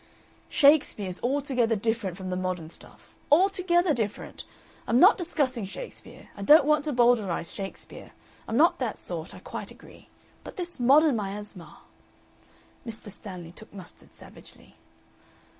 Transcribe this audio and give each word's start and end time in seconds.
'""Shakespeare 0.49 1.05
is 1.07 1.21
altogether 1.21 1.75
different 1.75 2.17
from 2.17 2.31
the 2.31 2.35
modern 2.35 2.71
stuff. 2.71 3.13
Altogether 3.31 3.93
different. 3.93 4.45
I'm 4.87 4.99
not 4.99 5.15
discussing 5.15 5.63
Shakespeare. 5.65 6.29
I 6.35 6.41
don't 6.41 6.65
want 6.65 6.85
to 6.85 6.91
Bowdlerize 6.91 7.53
Shakespeare. 7.53 8.11
I'm 8.47 8.57
not 8.57 8.79
that 8.79 8.97
sort 8.97 9.35
I 9.35 9.37
quite 9.41 9.69
agree. 9.69 10.09
But 10.43 10.57
this 10.57 10.79
modern 10.79 11.15
miasma" 11.17 11.81
Mr. 12.83 13.09
Stanley 13.11 13.51
took 13.51 13.71
mustard 13.71 14.15
savagely. 14.15 14.75